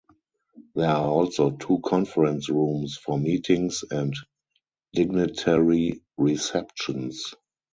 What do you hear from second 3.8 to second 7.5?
and dignitary receptions.